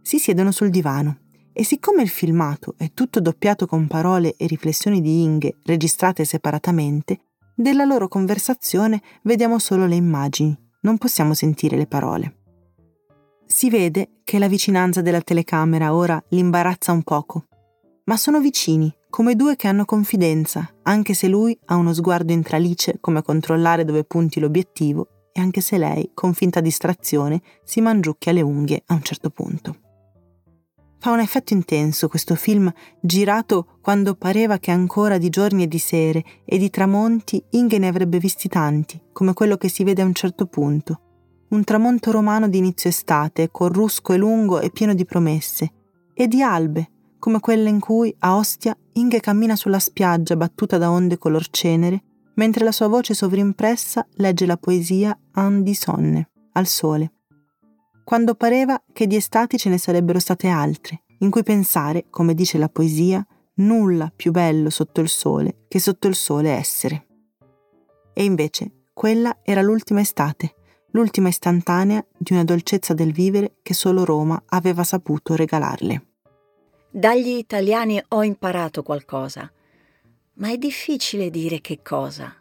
Si 0.00 0.18
siedono 0.18 0.52
sul 0.52 0.70
divano 0.70 1.18
e 1.58 1.64
siccome 1.64 2.02
il 2.02 2.08
filmato 2.08 2.74
è 2.76 2.92
tutto 2.94 3.20
doppiato 3.20 3.66
con 3.66 3.88
parole 3.88 4.36
e 4.36 4.46
riflessioni 4.46 5.00
di 5.00 5.22
Inge 5.22 5.56
registrate 5.64 6.24
separatamente, 6.24 7.22
della 7.52 7.82
loro 7.82 8.06
conversazione 8.06 9.02
vediamo 9.24 9.58
solo 9.58 9.84
le 9.86 9.96
immagini, 9.96 10.56
non 10.82 10.98
possiamo 10.98 11.34
sentire 11.34 11.76
le 11.76 11.88
parole. 11.88 12.36
Si 13.44 13.70
vede 13.70 14.20
che 14.22 14.38
la 14.38 14.46
vicinanza 14.46 15.02
della 15.02 15.20
telecamera 15.20 15.92
ora 15.92 16.22
li 16.28 16.38
imbarazza 16.38 16.92
un 16.92 17.02
poco, 17.02 17.46
ma 18.04 18.16
sono 18.16 18.38
vicini, 18.38 18.94
come 19.10 19.34
due 19.34 19.56
che 19.56 19.66
hanno 19.66 19.84
confidenza, 19.84 20.72
anche 20.84 21.12
se 21.12 21.26
lui 21.26 21.58
ha 21.64 21.74
uno 21.74 21.92
sguardo 21.92 22.32
in 22.32 22.42
tralice 22.42 22.98
come 23.00 23.20
controllare 23.20 23.84
dove 23.84 24.04
punti 24.04 24.38
l'obiettivo 24.38 25.08
e 25.32 25.40
anche 25.40 25.60
se 25.60 25.76
lei, 25.76 26.12
con 26.14 26.34
finta 26.34 26.60
distrazione, 26.60 27.42
si 27.64 27.80
mangiucchia 27.80 28.30
le 28.30 28.42
unghie 28.42 28.84
a 28.86 28.94
un 28.94 29.02
certo 29.02 29.30
punto. 29.30 29.86
Fa 31.00 31.12
un 31.12 31.20
effetto 31.20 31.52
intenso 31.52 32.08
questo 32.08 32.34
film 32.34 32.72
girato 33.00 33.78
quando 33.80 34.16
pareva 34.16 34.58
che 34.58 34.72
ancora 34.72 35.16
di 35.16 35.28
giorni 35.28 35.62
e 35.62 35.68
di 35.68 35.78
sere 35.78 36.24
e 36.44 36.58
di 36.58 36.70
tramonti 36.70 37.42
Inge 37.50 37.78
ne 37.78 37.86
avrebbe 37.86 38.18
visti 38.18 38.48
tanti, 38.48 39.00
come 39.12 39.32
quello 39.32 39.56
che 39.56 39.68
si 39.68 39.84
vede 39.84 40.02
a 40.02 40.06
un 40.06 40.12
certo 40.12 40.46
punto. 40.46 41.00
Un 41.50 41.62
tramonto 41.62 42.10
romano 42.10 42.48
di 42.48 42.58
inizio 42.58 42.90
estate, 42.90 43.50
corrusco 43.50 44.12
e 44.12 44.16
lungo 44.16 44.60
e 44.60 44.70
pieno 44.70 44.92
di 44.92 45.04
promesse, 45.04 45.72
e 46.12 46.26
di 46.26 46.42
albe, 46.42 46.90
come 47.20 47.38
quelle 47.38 47.68
in 47.68 47.78
cui, 47.78 48.14
a 48.18 48.36
Ostia, 48.36 48.76
Inge 48.94 49.20
cammina 49.20 49.54
sulla 49.54 49.78
spiaggia 49.78 50.36
battuta 50.36 50.78
da 50.78 50.90
onde 50.90 51.16
color 51.16 51.48
cenere, 51.48 52.02
mentre 52.34 52.64
la 52.64 52.72
sua 52.72 52.88
voce 52.88 53.14
sovrimpressa 53.14 54.04
legge 54.16 54.46
la 54.46 54.56
poesia 54.56 55.16
Andi 55.32 55.74
Sonne, 55.74 56.28
al 56.52 56.66
sole 56.66 57.12
quando 58.08 58.36
pareva 58.36 58.82
che 58.90 59.06
di 59.06 59.16
estati 59.16 59.58
ce 59.58 59.68
ne 59.68 59.76
sarebbero 59.76 60.18
state 60.18 60.48
altre, 60.48 61.02
in 61.18 61.28
cui 61.28 61.42
pensare, 61.42 62.06
come 62.08 62.32
dice 62.32 62.56
la 62.56 62.70
poesia, 62.70 63.22
nulla 63.56 64.10
più 64.16 64.30
bello 64.30 64.70
sotto 64.70 65.02
il 65.02 65.10
sole 65.10 65.66
che 65.68 65.78
sotto 65.78 66.08
il 66.08 66.14
sole 66.14 66.52
essere. 66.52 67.06
E 68.14 68.24
invece 68.24 68.86
quella 68.94 69.40
era 69.42 69.60
l'ultima 69.60 70.00
estate, 70.00 70.54
l'ultima 70.92 71.28
istantanea 71.28 72.02
di 72.16 72.32
una 72.32 72.44
dolcezza 72.44 72.94
del 72.94 73.12
vivere 73.12 73.56
che 73.60 73.74
solo 73.74 74.06
Roma 74.06 74.42
aveva 74.46 74.84
saputo 74.84 75.36
regalarle. 75.36 76.06
Dagli 76.88 77.36
italiani 77.36 78.02
ho 78.08 78.24
imparato 78.24 78.82
qualcosa, 78.82 79.52
ma 80.36 80.48
è 80.48 80.56
difficile 80.56 81.28
dire 81.28 81.60
che 81.60 81.80
cosa, 81.82 82.34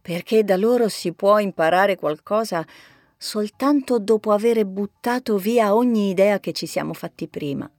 perché 0.00 0.44
da 0.44 0.56
loro 0.56 0.88
si 0.88 1.12
può 1.12 1.40
imparare 1.40 1.96
qualcosa 1.96 2.64
soltanto 3.22 4.00
dopo 4.00 4.32
aver 4.32 4.66
buttato 4.66 5.38
via 5.38 5.76
ogni 5.76 6.10
idea 6.10 6.40
che 6.40 6.52
ci 6.52 6.66
siamo 6.66 6.92
fatti 6.92 7.28
prima. 7.28 7.70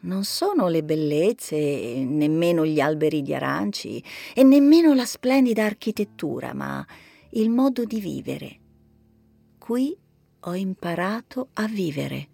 Non 0.00 0.24
sono 0.24 0.68
le 0.68 0.84
bellezze, 0.84 1.56
nemmeno 2.04 2.66
gli 2.66 2.78
alberi 2.78 3.22
di 3.22 3.32
aranci 3.32 4.04
e 4.34 4.42
nemmeno 4.42 4.92
la 4.92 5.06
splendida 5.06 5.64
architettura, 5.64 6.52
ma 6.52 6.86
il 7.30 7.48
modo 7.48 7.84
di 7.84 7.98
vivere. 7.98 8.60
Qui 9.56 9.96
ho 10.40 10.54
imparato 10.54 11.48
a 11.54 11.66
vivere. 11.66 12.28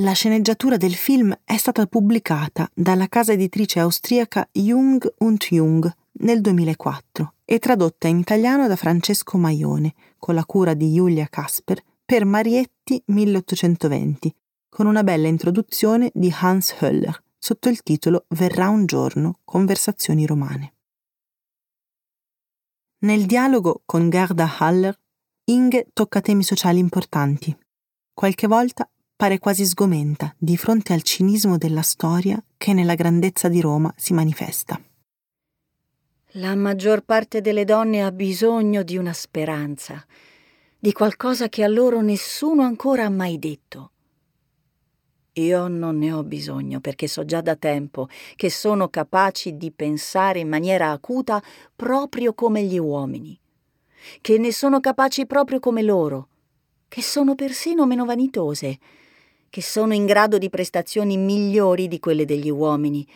La 0.00 0.12
sceneggiatura 0.12 0.78
del 0.78 0.94
film 0.94 1.38
è 1.44 1.56
stata 1.58 1.84
pubblicata 1.84 2.70
dalla 2.72 3.08
casa 3.08 3.32
editrice 3.32 3.78
austriaca 3.78 4.48
Jung 4.52 5.06
und 5.18 5.44
Jung 5.50 5.92
nel 6.20 6.40
2004 6.40 7.34
e 7.44 7.58
tradotta 7.58 8.08
in 8.08 8.18
italiano 8.18 8.66
da 8.66 8.76
Francesco 8.76 9.38
Maione, 9.38 9.94
con 10.18 10.34
la 10.34 10.44
cura 10.44 10.74
di 10.74 10.92
Giulia 10.92 11.26
Casper, 11.28 11.82
per 12.04 12.24
Marietti 12.24 13.02
1820, 13.06 14.34
con 14.68 14.86
una 14.86 15.02
bella 15.02 15.28
introduzione 15.28 16.10
di 16.14 16.32
Hans 16.40 16.76
Höller, 16.80 17.22
sotto 17.38 17.68
il 17.68 17.82
titolo 17.82 18.24
Verrà 18.28 18.68
un 18.68 18.86
giorno, 18.86 19.38
conversazioni 19.44 20.26
romane. 20.26 20.72
Nel 23.00 23.26
dialogo 23.26 23.82
con 23.84 24.10
Gerda 24.10 24.56
Haller, 24.58 24.98
Inge 25.44 25.88
tocca 25.92 26.20
temi 26.20 26.42
sociali 26.42 26.78
importanti. 26.78 27.56
Qualche 28.12 28.46
volta 28.46 28.88
pare 29.16 29.38
quasi 29.38 29.64
sgomenta 29.64 30.34
di 30.36 30.56
fronte 30.56 30.92
al 30.92 31.02
cinismo 31.02 31.56
della 31.56 31.82
storia 31.82 32.42
che 32.56 32.72
nella 32.72 32.94
grandezza 32.94 33.48
di 33.48 33.60
Roma 33.60 33.92
si 33.96 34.12
manifesta. 34.12 34.78
La 36.32 36.54
maggior 36.54 37.00
parte 37.04 37.40
delle 37.40 37.64
donne 37.64 38.02
ha 38.02 38.12
bisogno 38.12 38.82
di 38.82 38.98
una 38.98 39.14
speranza, 39.14 40.04
di 40.78 40.92
qualcosa 40.92 41.48
che 41.48 41.64
a 41.64 41.68
loro 41.68 42.02
nessuno 42.02 42.64
ancora 42.64 43.06
ha 43.06 43.08
mai 43.08 43.38
detto. 43.38 43.92
Io 45.32 45.68
non 45.68 45.96
ne 45.96 46.12
ho 46.12 46.22
bisogno 46.24 46.80
perché 46.80 47.06
so 47.06 47.24
già 47.24 47.40
da 47.40 47.56
tempo 47.56 48.08
che 48.36 48.50
sono 48.50 48.90
capaci 48.90 49.56
di 49.56 49.70
pensare 49.70 50.40
in 50.40 50.50
maniera 50.50 50.90
acuta 50.90 51.42
proprio 51.74 52.34
come 52.34 52.62
gli 52.62 52.78
uomini, 52.78 53.40
che 54.20 54.36
ne 54.36 54.52
sono 54.52 54.80
capaci 54.80 55.24
proprio 55.24 55.60
come 55.60 55.80
loro, 55.80 56.28
che 56.88 57.00
sono 57.00 57.36
persino 57.36 57.86
meno 57.86 58.04
vanitose, 58.04 58.78
che 59.48 59.62
sono 59.62 59.94
in 59.94 60.04
grado 60.04 60.36
di 60.36 60.50
prestazioni 60.50 61.16
migliori 61.16 61.88
di 61.88 61.98
quelle 61.98 62.26
degli 62.26 62.50
uomini, 62.50 63.08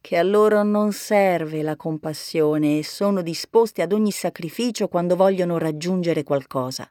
che 0.00 0.16
a 0.16 0.22
loro 0.22 0.62
non 0.62 0.92
serve 0.92 1.62
la 1.62 1.76
compassione 1.76 2.78
e 2.78 2.84
sono 2.84 3.22
disposti 3.22 3.82
ad 3.82 3.92
ogni 3.92 4.10
sacrificio 4.10 4.88
quando 4.88 5.14
vogliono 5.14 5.58
raggiungere 5.58 6.22
qualcosa. 6.22 6.90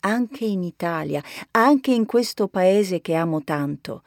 Anche 0.00 0.44
in 0.44 0.62
Italia, 0.62 1.22
anche 1.52 1.92
in 1.92 2.04
questo 2.04 2.48
paese 2.48 3.00
che 3.00 3.14
amo 3.14 3.42
tanto, 3.42 4.02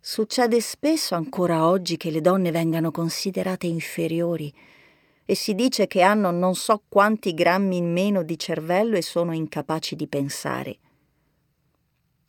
succede 0.00 0.60
spesso 0.60 1.14
ancora 1.14 1.66
oggi 1.66 1.96
che 1.96 2.10
le 2.10 2.20
donne 2.20 2.50
vengano 2.50 2.90
considerate 2.90 3.66
inferiori 3.66 4.52
e 5.24 5.34
si 5.34 5.54
dice 5.54 5.86
che 5.86 6.02
hanno 6.02 6.30
non 6.30 6.54
so 6.54 6.82
quanti 6.88 7.34
grammi 7.34 7.76
in 7.76 7.92
meno 7.92 8.22
di 8.22 8.38
cervello 8.38 8.96
e 8.96 9.02
sono 9.02 9.32
incapaci 9.32 9.96
di 9.96 10.06
pensare. 10.06 10.78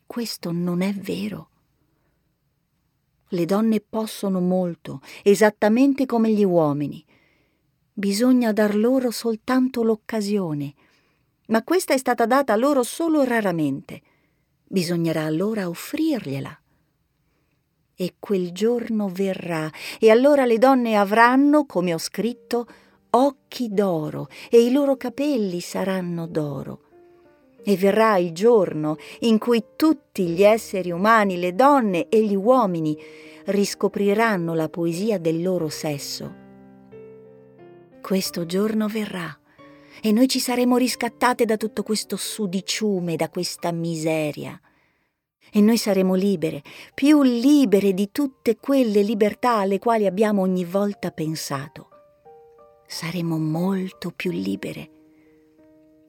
Questo 0.06 0.52
non 0.52 0.82
è 0.82 0.94
vero. 0.94 1.50
Le 3.34 3.46
donne 3.46 3.80
possono 3.80 4.40
molto, 4.40 5.02
esattamente 5.24 6.06
come 6.06 6.32
gli 6.32 6.44
uomini. 6.44 7.04
Bisogna 7.92 8.54
dar 8.54 8.76
loro 8.76 9.10
soltanto 9.10 9.82
l'occasione, 9.82 10.74
ma 11.48 11.64
questa 11.64 11.96
è 11.96 11.98
stata 11.98 12.28
data 12.28 12.56
loro 12.56 12.84
solo 12.84 13.24
raramente. 13.24 14.02
Bisognerà 14.68 15.24
allora 15.24 15.68
offrirgliela. 15.68 16.62
E 17.96 18.16
quel 18.20 18.52
giorno 18.52 19.10
verrà, 19.10 19.72
e 20.00 20.12
allora 20.12 20.46
le 20.46 20.60
donne 20.60 20.96
avranno, 20.96 21.66
come 21.66 21.92
ho 21.92 21.98
scritto, 21.98 22.68
occhi 23.10 23.70
d'oro, 23.70 24.28
e 24.52 24.64
i 24.64 24.72
loro 24.72 24.96
capelli 24.96 25.60
saranno 25.60 26.28
d'oro. 26.28 26.93
E 27.64 27.78
verrà 27.78 28.18
il 28.18 28.34
giorno 28.34 28.98
in 29.22 29.38
cui 29.38 29.64
tutti 29.76 30.28
gli 30.28 30.44
esseri 30.44 30.92
umani, 30.92 31.40
le 31.40 31.56
donne 31.56 32.10
e 32.10 32.26
gli 32.26 32.36
uomini 32.36 32.98
riscopriranno 33.46 34.54
la 34.54 34.70
poesia 34.70 35.18
del 35.18 35.42
loro 35.42 35.70
sesso. 35.70 36.42
Questo 38.02 38.46
giorno 38.46 38.88
verrà 38.88 39.38
e 40.02 40.12
noi 40.12 40.28
ci 40.28 40.40
saremo 40.40 40.76
riscattate 40.76 41.46
da 41.46 41.56
tutto 41.56 41.84
questo 41.84 42.18
sudiciume, 42.18 43.16
da 43.16 43.30
questa 43.30 43.72
miseria. 43.72 44.60
E 45.50 45.62
noi 45.62 45.78
saremo 45.78 46.16
libere, 46.16 46.62
più 46.94 47.22
libere 47.22 47.94
di 47.94 48.10
tutte 48.12 48.58
quelle 48.58 49.02
libertà 49.04 49.60
alle 49.60 49.80
quali 49.80 50.06
abbiamo 50.06 50.42
ogni 50.42 50.66
volta 50.66 51.12
pensato. 51.12 51.90
Saremo 52.88 53.38
molto 53.38 54.12
più 54.12 54.32
libere. 54.32 54.93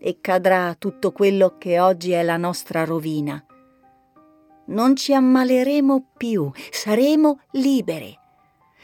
E 0.07 0.19
cadrà 0.21 0.75
tutto 0.79 1.13
quello 1.13 1.57
che 1.57 1.81
oggi 1.81 2.11
è 2.11 2.23
la 2.23 2.37
nostra 2.37 2.85
rovina. 2.85 3.43
Non 4.67 4.97
ci 4.97 5.15
ammaleremo 5.15 6.11
più, 6.19 6.51
saremo 6.71 7.41
libere. 7.53 8.19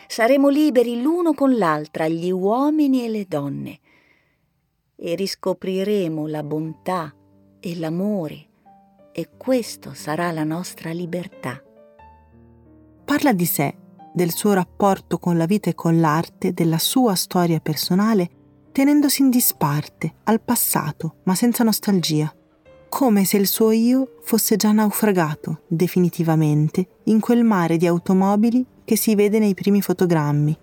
Saremo 0.09 0.49
liberi 0.49 1.03
l'uno 1.03 1.35
con 1.35 1.59
l'altra, 1.59 2.09
gli 2.09 2.31
uomini 2.31 3.05
e 3.05 3.09
le 3.11 3.27
donne 3.29 3.81
e 4.97 5.15
riscopriremo 5.15 6.27
la 6.27 6.43
bontà 6.43 7.15
e 7.61 7.77
l'amore 7.77 8.47
e 9.13 9.29
questo 9.37 9.93
sarà 9.93 10.31
la 10.33 10.45
nostra 10.45 10.91
libertà. 10.91 11.63
Parla 13.05 13.35
di 13.35 13.45
sé, 13.45 13.77
del 14.15 14.33
suo 14.33 14.55
rapporto 14.55 15.19
con 15.19 15.37
la 15.37 15.45
vita 15.45 15.69
e 15.69 15.75
con 15.75 16.01
l'arte, 16.01 16.55
della 16.55 16.79
sua 16.79 17.15
storia 17.15 17.61
personale, 17.61 18.39
tenendosi 18.73 19.23
in 19.23 19.31
disparte, 19.31 20.15
al 20.25 20.41
passato, 20.41 21.17
ma 21.25 21.35
senza 21.35 21.65
nostalgia, 21.65 22.33
come 22.89 23.25
se 23.25 23.37
il 23.37 23.47
suo 23.47 23.71
io 23.71 24.17
fosse 24.23 24.57
già 24.57 24.73
naufragato 24.73 25.63
definitivamente 25.69 27.01
in 27.05 27.21
quel 27.21 27.45
mare 27.45 27.77
di 27.77 27.87
automobili 27.87 28.67
che 28.85 28.97
si 28.97 29.15
vede 29.15 29.39
nei 29.39 29.55
primi 29.55 29.81
fotogrammi 29.81 30.59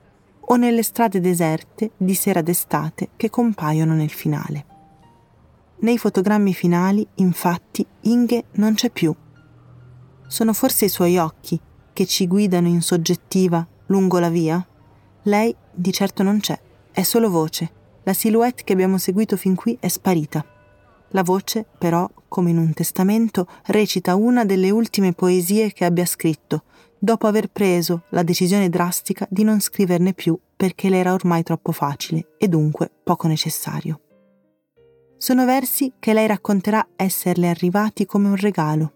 o 0.50 0.56
nelle 0.56 0.84
strade 0.84 1.20
deserte 1.20 1.92
di 1.98 2.14
sera 2.14 2.42
d'estate 2.42 3.10
che 3.16 3.30
compaiono 3.30 3.94
nel 3.94 4.10
finale. 4.10 4.66
Nei 5.80 5.98
fotogrammi 5.98 6.54
finali, 6.54 7.08
infatti, 7.16 7.86
Inge 8.02 8.46
non 8.54 8.74
c'è 8.74 8.90
più. 8.90 9.16
Sono 10.28 10.54
forse 10.54 10.86
i 10.86 10.90
suoi 10.90 11.18
occhi 11.18 11.60
che 11.94 12.06
ci 12.06 12.28
guidano 12.28 12.68
in 12.68 12.82
soggettiva 12.82 13.66
lungo 13.88 14.20
la 14.20 14.30
via? 14.30 14.66
Lei 15.24 15.56
di 15.72 15.94
certo 15.94 16.24
non 16.24 16.40
c'è, 16.40 16.60
è 16.92 17.04
solo 17.04 17.30
voce. 17.30 17.72
La 18.08 18.14
silhouette 18.14 18.64
che 18.64 18.72
abbiamo 18.72 18.98
seguito 18.98 19.36
fin 19.36 19.54
qui 19.54 19.78
è 19.82 19.90
sparita. 19.90 20.46
La 21.10 21.24
voce, 21.24 21.66
però, 21.78 22.10
come 22.30 22.52
in 22.52 22.58
un 22.58 22.72
testamento, 22.72 23.46
recita 23.66 24.16
una 24.16 24.46
delle 24.46 24.70
ultime 24.70 25.12
poesie 25.12 25.74
che 25.74 25.84
abbia 25.84 26.06
scritto, 26.06 26.64
dopo 26.98 27.28
aver 27.28 27.50
preso 27.50 28.04
la 28.12 28.24
decisione 28.24 28.70
drastica 28.70 29.28
di 29.30 29.44
non 29.44 29.60
scriverne 29.60 30.14
più 30.14 30.40
perché 30.56 30.88
le 30.88 31.00
era 31.00 31.12
ormai 31.12 31.44
troppo 31.44 31.74
facile 31.74 32.36
e 32.38 32.48
dunque 32.48 32.90
poco 33.04 33.28
necessario. 33.28 34.00
Sono 35.18 35.44
versi 35.44 35.92
che 36.00 36.14
lei 36.14 36.28
racconterà 36.28 36.88
esserle 36.96 37.50
arrivati 37.50 38.06
come 38.06 38.30
un 38.30 38.38
regalo, 38.38 38.94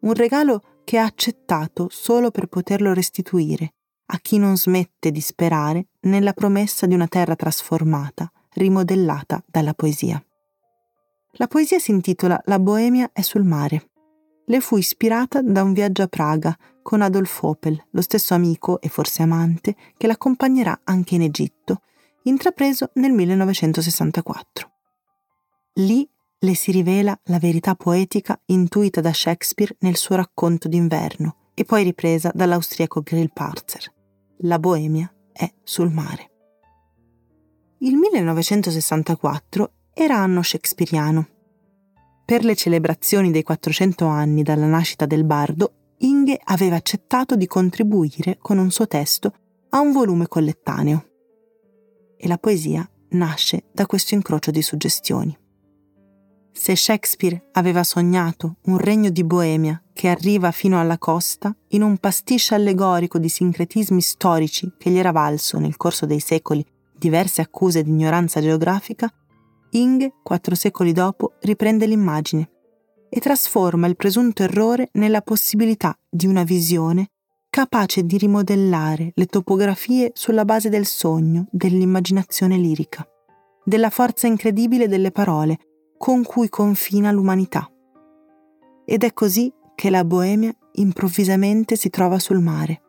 un 0.00 0.12
regalo 0.12 0.82
che 0.84 0.98
ha 0.98 1.04
accettato 1.04 1.88
solo 1.90 2.30
per 2.30 2.48
poterlo 2.48 2.92
restituire 2.92 3.70
a 4.12 4.18
chi 4.18 4.36
non 4.36 4.58
smette 4.58 5.10
di 5.10 5.20
sperare 5.22 5.86
nella 6.00 6.34
promessa 6.34 6.84
di 6.84 6.92
una 6.92 7.06
terra 7.06 7.36
trasformata, 7.36 8.30
rimodellata 8.54 9.42
dalla 9.46 9.74
poesia. 9.74 10.22
La 11.32 11.46
poesia 11.46 11.78
si 11.78 11.90
intitola 11.90 12.40
La 12.46 12.58
Boemia 12.58 13.10
è 13.12 13.20
sul 13.20 13.44
mare 13.44 13.90
le 14.50 14.58
fu 14.58 14.76
ispirata 14.76 15.42
da 15.42 15.62
un 15.62 15.72
viaggio 15.72 16.02
a 16.02 16.08
Praga 16.08 16.58
con 16.82 17.02
Adolf 17.02 17.40
Opel, 17.44 17.86
lo 17.90 18.00
stesso 18.00 18.34
amico 18.34 18.80
e 18.80 18.88
forse 18.88 19.22
amante 19.22 19.76
che 19.96 20.08
l'accompagnerà 20.08 20.80
anche 20.82 21.14
in 21.14 21.22
Egitto, 21.22 21.82
intrapreso 22.24 22.90
nel 22.94 23.12
1964. 23.12 24.70
Lì 25.74 26.08
le 26.40 26.54
si 26.56 26.72
rivela 26.72 27.16
la 27.24 27.38
verità 27.38 27.76
poetica 27.76 28.40
intuita 28.46 29.00
da 29.00 29.12
Shakespeare 29.12 29.76
nel 29.80 29.96
suo 29.96 30.16
racconto 30.16 30.66
d'inverno 30.66 31.36
e 31.54 31.64
poi 31.64 31.84
ripresa 31.84 32.32
dall'austriaco 32.34 33.02
Grillparzer. 33.02 33.92
La 34.38 34.58
Boemia 34.58 35.12
è 35.32 35.48
sul 35.62 35.92
mare. 35.92 36.29
Il 37.82 37.96
1964 37.96 39.72
era 39.92 40.16
anno 40.16 40.42
shakespeariano 40.42 41.38
per 42.30 42.44
le 42.44 42.54
celebrazioni 42.54 43.32
dei 43.32 43.42
400 43.42 44.06
anni 44.06 44.44
dalla 44.44 44.66
nascita 44.66 45.04
del 45.04 45.24
bardo, 45.24 45.96
Inge 45.98 46.38
aveva 46.44 46.76
accettato 46.76 47.34
di 47.34 47.48
contribuire 47.48 48.38
con 48.40 48.56
un 48.58 48.70
suo 48.70 48.86
testo 48.86 49.34
a 49.70 49.80
un 49.80 49.90
volume 49.90 50.28
collettaneo. 50.28 51.06
E 52.16 52.28
la 52.28 52.38
poesia 52.38 52.88
nasce 53.08 53.64
da 53.72 53.86
questo 53.86 54.14
incrocio 54.14 54.52
di 54.52 54.62
suggestioni. 54.62 55.36
Se 56.52 56.76
Shakespeare 56.76 57.48
aveva 57.50 57.82
sognato 57.82 58.58
un 58.66 58.78
regno 58.78 59.10
di 59.10 59.24
Boemia 59.24 59.82
che 59.92 60.06
arriva 60.06 60.52
fino 60.52 60.78
alla 60.78 60.98
costa, 60.98 61.52
in 61.70 61.82
un 61.82 61.98
pasticcio 61.98 62.54
allegorico 62.54 63.18
di 63.18 63.28
sincretismi 63.28 64.00
storici 64.00 64.72
che 64.78 64.90
gli 64.90 64.98
era 64.98 65.10
valso 65.10 65.58
nel 65.58 65.76
corso 65.76 66.06
dei 66.06 66.20
secoli 66.20 66.64
diverse 67.00 67.40
accuse 67.40 67.82
di 67.82 67.88
ignoranza 67.88 68.42
geografica, 68.42 69.10
Inge, 69.70 70.12
quattro 70.22 70.54
secoli 70.54 70.92
dopo, 70.92 71.32
riprende 71.40 71.86
l'immagine 71.86 72.50
e 73.08 73.20
trasforma 73.20 73.86
il 73.86 73.96
presunto 73.96 74.42
errore 74.42 74.90
nella 74.92 75.22
possibilità 75.22 75.96
di 76.08 76.26
una 76.26 76.44
visione 76.44 77.08
capace 77.48 78.04
di 78.04 78.18
rimodellare 78.18 79.12
le 79.14 79.26
topografie 79.26 80.12
sulla 80.14 80.44
base 80.44 80.68
del 80.68 80.86
sogno, 80.86 81.46
dell'immaginazione 81.50 82.56
lirica, 82.56 83.04
della 83.64 83.90
forza 83.90 84.26
incredibile 84.26 84.86
delle 84.86 85.10
parole 85.10 85.58
con 85.96 86.22
cui 86.22 86.48
confina 86.48 87.10
l'umanità. 87.10 87.68
Ed 88.84 89.04
è 89.04 89.12
così 89.12 89.52
che 89.74 89.88
la 89.88 90.04
Boemia 90.04 90.54
improvvisamente 90.72 91.76
si 91.76 91.88
trova 91.90 92.18
sul 92.18 92.40
mare, 92.40 92.82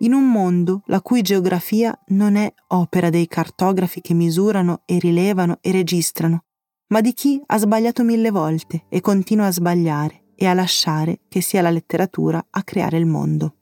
in 0.00 0.12
un 0.12 0.30
mondo 0.30 0.82
la 0.86 1.00
cui 1.00 1.22
geografia 1.22 1.98
non 2.08 2.36
è 2.36 2.52
opera 2.68 3.10
dei 3.10 3.26
cartografi 3.26 4.00
che 4.00 4.14
misurano 4.14 4.82
e 4.84 4.98
rilevano 4.98 5.58
e 5.60 5.72
registrano, 5.72 6.44
ma 6.88 7.00
di 7.00 7.12
chi 7.12 7.42
ha 7.44 7.58
sbagliato 7.58 8.02
mille 8.02 8.30
volte 8.30 8.84
e 8.88 9.00
continua 9.00 9.46
a 9.46 9.52
sbagliare 9.52 10.22
e 10.34 10.46
a 10.46 10.54
lasciare 10.54 11.20
che 11.28 11.40
sia 11.40 11.62
la 11.62 11.70
letteratura 11.70 12.44
a 12.50 12.62
creare 12.62 12.98
il 12.98 13.06
mondo. 13.06 13.54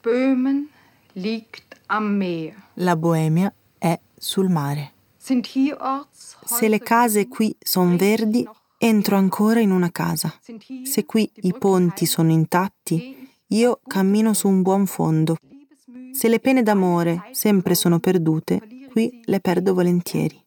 Böhmen 0.00 0.68
liegt 1.14 1.76
am 1.86 2.16
Meer. 2.16 2.54
La 2.74 2.96
Boemia 2.96 3.52
è 3.76 3.98
sul 4.16 4.48
mare. 4.48 4.92
Se 5.18 6.68
le 6.68 6.78
case 6.78 7.28
qui 7.28 7.54
sono 7.58 7.96
verdi, 7.96 8.48
entro 8.78 9.16
ancora 9.16 9.60
in 9.60 9.72
una 9.72 9.90
casa. 9.90 10.32
Se 10.84 11.04
qui 11.04 11.30
i 11.42 11.52
ponti 11.58 12.06
sono 12.06 12.30
intatti, 12.30 13.28
io 13.48 13.80
cammino 13.86 14.32
su 14.32 14.48
un 14.48 14.62
buon 14.62 14.86
fondo. 14.86 15.36
Se 16.12 16.28
le 16.28 16.38
pene 16.38 16.62
d'amore 16.62 17.28
sempre 17.32 17.74
sono 17.74 17.98
perdute, 17.98 18.60
qui 18.90 19.20
le 19.24 19.40
perdo 19.40 19.74
volentieri. 19.74 20.42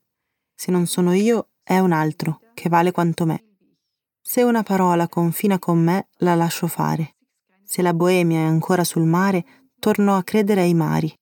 Se 0.56 0.72
non 0.72 0.88
sono 0.88 1.14
io, 1.14 1.50
è 1.64 1.78
un 1.80 1.92
altro, 1.92 2.40
che 2.54 2.70
vale 2.70 2.92
quanto 2.92 3.26
me. 3.26 3.44
Se 4.22 4.44
una 4.44 4.64
parola 4.64 5.08
confina 5.08 5.60
con 5.60 5.80
me, 5.80 6.08
la 6.18 6.36
lascio 6.36 6.68
fare. 6.68 7.16
Se 7.64 7.82
la 7.82 7.94
Boemia 7.94 8.40
è 8.40 8.44
ancora 8.44 8.84
sul 8.84 9.06
mare, 9.06 9.46
torno 9.80 10.16
a 10.16 10.24
credere 10.24 10.62
ai 10.62 10.74
mari. 10.74 11.14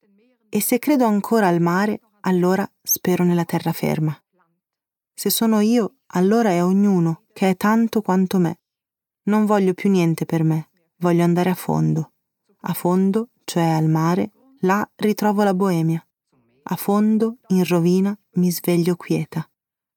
E 0.50 0.62
se 0.62 0.80
credo 0.80 1.06
ancora 1.06 1.48
al 1.48 1.62
mare, 1.62 2.02
allora 2.22 2.70
spero 2.82 3.24
nella 3.24 3.46
terraferma. 3.46 4.16
Se 5.14 5.30
sono 5.30 5.60
io, 5.60 5.99
allora 6.12 6.50
è 6.50 6.64
ognuno 6.64 7.24
che 7.34 7.50
è 7.50 7.58
tanto 7.58 8.02
quanto 8.02 8.40
me. 8.40 8.60
Non 9.24 9.46
voglio 9.46 9.74
più 9.74 9.90
niente 9.90 10.26
per 10.26 10.44
me, 10.44 10.70
voglio 10.98 11.24
andare 11.24 11.50
a 11.50 11.56
fondo. 11.56 12.14
A 12.62 12.74
fondo, 12.74 13.30
cioè 13.44 13.64
al 13.64 13.88
mare, 13.88 14.32
là 14.62 14.88
ritrovo 14.96 15.44
la 15.44 15.54
Boemia. 15.54 16.04
A 16.64 16.76
fondo, 16.76 17.38
in 17.48 17.64
rovina, 17.66 18.18
mi 18.34 18.52
sveglio 18.52 18.96
quieta. 18.96 19.48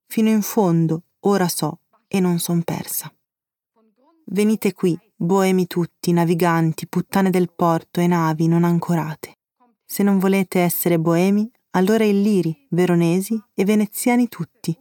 Fino 0.07 0.29
in 0.29 0.43
fondo, 0.43 1.05
ora 1.21 1.49
so, 1.49 1.81
e 2.09 2.21
non 2.21 2.39
son 2.39 2.63
persa. 2.63 3.13
Venite 4.27 4.73
qui, 4.73 4.99
boemi 5.17 5.67
tutti, 5.67 6.13
naviganti, 6.13 6.87
puttane 6.87 7.31
del 7.31 7.51
porto 7.55 8.01
e 8.01 8.07
navi 8.07 8.47
non 8.49 8.65
ancorate. 8.65 9.39
Se 9.85 10.03
non 10.03 10.19
volete 10.19 10.61
essere 10.61 10.99
boemi, 10.99 11.51
allora 11.71 12.05
illiri, 12.05 12.67
veronesi 12.71 13.43
e 13.55 13.65
veneziani 13.65 14.29
tutti 14.29 14.77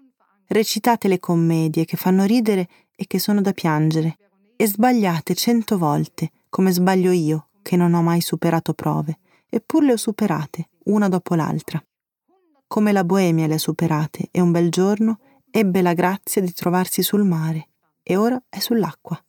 recitate 0.51 1.07
le 1.07 1.19
commedie 1.19 1.85
che 1.85 1.97
fanno 1.97 2.25
ridere 2.25 2.67
e 2.95 3.07
che 3.07 3.19
sono 3.19 3.41
da 3.41 3.53
piangere, 3.53 4.17
e 4.55 4.67
sbagliate 4.67 5.33
cento 5.33 5.77
volte, 5.77 6.31
come 6.49 6.71
sbaglio 6.71 7.11
io, 7.11 7.47
che 7.61 7.75
non 7.75 7.93
ho 7.93 8.01
mai 8.01 8.21
superato 8.21 8.73
prove, 8.73 9.19
eppur 9.49 9.83
le 9.83 9.93
ho 9.93 9.97
superate, 9.97 10.69
una 10.85 11.07
dopo 11.07 11.35
l'altra. 11.35 11.83
Come 12.67 12.91
la 12.91 13.03
Boemia 13.03 13.47
le 13.47 13.55
ha 13.55 13.59
superate, 13.59 14.27
e 14.29 14.41
un 14.41 14.51
bel 14.51 14.69
giorno 14.69 15.19
ebbe 15.49 15.81
la 15.81 15.93
grazia 15.93 16.41
di 16.41 16.53
trovarsi 16.53 17.01
sul 17.01 17.23
mare 17.23 17.69
e 18.03 18.15
ora 18.15 18.41
è 18.47 18.59
sull'acqua. 18.59 19.21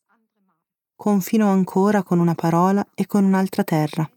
Confino 0.94 1.48
ancora 1.50 2.02
con 2.02 2.18
una 2.18 2.35
parola 2.35 2.87
e 2.94 3.06
con 3.06 3.24
un'altra 3.24 3.64
terra. 3.64 4.08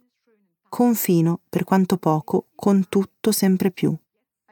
Confino, 0.69 1.39
per 1.49 1.63
quanto 1.63 1.97
poco, 1.97 2.47
con 2.55 2.87
tutto 2.89 3.31
sempre 3.31 3.71
più. 3.71 3.95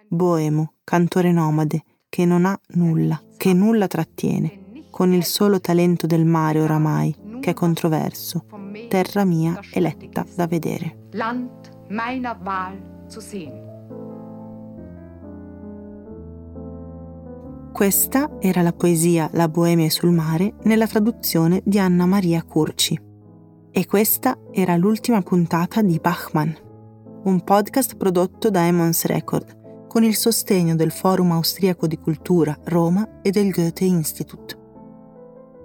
Boemo, 0.08 0.74
cantore 0.84 1.32
nomade, 1.32 1.84
che 2.14 2.26
non 2.26 2.46
ha 2.46 2.56
nulla, 2.76 3.20
che 3.38 3.54
nulla 3.54 3.88
trattiene, 3.88 4.84
con 4.92 5.14
il 5.14 5.24
solo 5.24 5.60
talento 5.60 6.06
del 6.06 6.26
mare 6.26 6.62
oramai, 6.62 7.40
che 7.40 7.50
è 7.50 7.54
controverso, 7.56 8.46
terra 8.88 9.26
mia 9.26 9.60
eletta 9.72 10.24
da 10.36 10.46
vedere. 10.46 11.08
Land 11.14 11.50
meiner 11.88 12.38
Wahl 12.44 13.08
zu 13.08 13.20
sehen. 13.20 13.72
Questa 17.72 18.30
era 18.40 18.62
la 18.62 18.74
poesia 18.74 19.28
La 19.34 19.50
Boemia 19.50 19.90
sul 19.90 20.12
mare 20.12 20.54
nella 20.66 20.86
traduzione 20.86 21.64
di 21.66 21.80
Anna 21.80 22.06
Maria 22.06 22.44
Curci. 22.44 23.02
E 23.72 23.86
questa 23.88 24.38
era 24.52 24.76
l'ultima 24.76 25.24
puntata 25.24 25.82
di 25.82 25.98
Bachmann, 26.00 26.52
un 27.24 27.44
podcast 27.44 27.98
prodotto 27.98 28.52
da 28.52 28.68
Emons 28.68 29.06
Record 29.06 29.62
con 29.94 30.04
il 30.04 30.16
sostegno 30.16 30.74
del 30.74 30.90
Forum 30.90 31.34
Austriaco 31.34 31.86
di 31.86 32.00
Cultura 32.00 32.58
Roma 32.64 33.22
e 33.22 33.30
del 33.30 33.52
Goethe 33.52 33.86
Institut. 33.86 34.58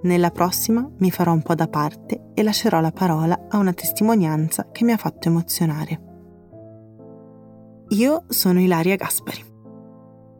Nella 0.03 0.31
prossima 0.31 0.87
mi 0.99 1.11
farò 1.11 1.33
un 1.33 1.41
po' 1.41 1.55
da 1.55 1.67
parte 1.67 2.33
e 2.35 2.43
lascerò 2.43 2.79
la 2.83 2.91
parola 2.93 3.47
a 3.49 3.57
una 3.57 3.73
testimonianza 3.73 4.69
che 4.71 4.85
mi 4.85 4.93
ha 4.93 4.99
fatto 4.99 5.29
emozionare. 5.29 6.01
Io 7.89 8.25
sono 8.29 8.61
Ilaria 8.61 8.97
Gaspari. 8.97 9.43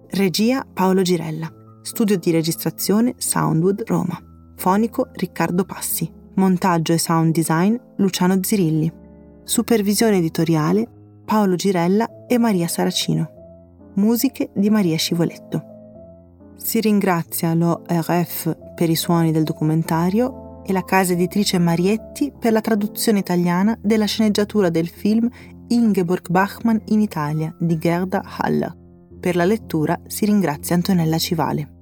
Regia 0.09 0.67
Paolo 0.71 1.01
Girella. 1.01 1.51
Studio 1.81 2.19
di 2.19 2.31
registrazione 2.31 3.15
Soundwood 3.17 3.85
Roma. 3.87 4.21
Fonico 4.57 5.09
Riccardo 5.13 5.65
Passi. 5.65 6.13
Montaggio 6.35 6.93
e 6.93 6.99
sound 6.99 7.33
design 7.33 7.75
Luciano 7.97 8.39
Zirilli. 8.43 8.93
Supervisione 9.45 10.19
editoriale 10.19 10.87
Paolo 11.25 11.55
Girella 11.55 12.27
e 12.27 12.37
Maria 12.37 12.69
Saracino. 12.69 13.37
Musiche 13.99 14.51
di 14.55 14.71
Maria 14.71 14.97
Scivoletto. 14.97 16.55
Si 16.57 16.79
ringrazia 16.81 17.53
l'ORF 17.53 18.57
per 18.77 18.89
i 18.89 18.95
suoni 18.95 19.33
del 19.33 19.43
documentario 19.43 20.63
e 20.65 20.73
la 20.73 20.85
casa 20.85 21.15
editrice 21.15 21.59
Marietti 21.59 22.33
per 22.39 22.53
la 22.53 22.61
traduzione 22.61 23.19
italiana 23.19 23.77
della 23.83 24.05
sceneggiatura 24.05 24.71
del 24.71 24.87
film 24.87 25.29
Ingeborg 25.67 26.29
Bachmann 26.29 26.79
in 26.87 27.01
Italia 27.01 27.53
di 27.59 27.77
Gerda 27.77 28.23
Haller. 28.25 28.73
Per 29.19 29.35
la 29.35 29.45
lettura 29.45 30.01
si 30.07 30.27
ringrazia 30.27 30.77
Antonella 30.77 31.19
Civale. 31.19 31.78